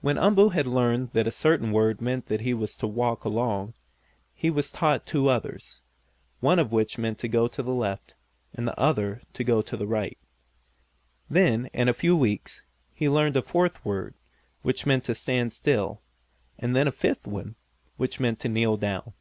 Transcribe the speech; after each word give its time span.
When 0.00 0.16
Umboo 0.16 0.48
had 0.48 0.66
learned 0.66 1.10
that 1.12 1.26
a 1.26 1.30
certain 1.30 1.72
word 1.72 2.00
meant 2.00 2.24
that 2.28 2.40
he 2.40 2.54
was 2.54 2.74
to 2.78 2.86
walk 2.86 3.26
along, 3.26 3.74
he 4.34 4.48
was 4.48 4.72
taught 4.72 5.04
two 5.04 5.28
others, 5.28 5.82
one 6.40 6.58
of 6.58 6.72
which 6.72 6.96
meant 6.96 7.18
to 7.18 7.28
go 7.28 7.48
to 7.48 7.62
the 7.62 7.74
left, 7.74 8.14
and 8.54 8.66
the 8.66 8.80
other 8.80 9.20
to 9.34 9.44
go 9.44 9.60
to 9.60 9.76
the 9.76 9.86
right. 9.86 10.16
Then, 11.28 11.66
in 11.74 11.86
a 11.86 11.92
few 11.92 12.16
weeks, 12.16 12.64
he 12.94 13.10
learned 13.10 13.36
a 13.36 13.42
fourth 13.42 13.84
word, 13.84 14.14
which 14.62 14.86
meant 14.86 15.04
to 15.04 15.14
stand 15.14 15.52
still, 15.52 16.00
and 16.58 16.74
then 16.74 16.88
a 16.88 16.90
fifth 16.90 17.26
one, 17.26 17.54
which 17.98 18.18
meant 18.18 18.40
to 18.40 18.48
kneel 18.48 18.78
down. 18.78 19.12